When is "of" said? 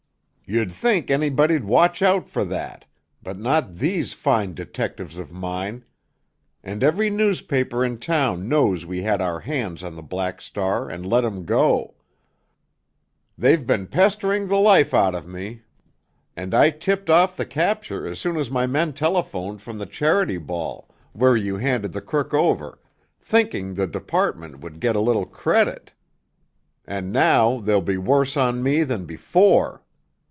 5.17-5.31, 15.15-15.25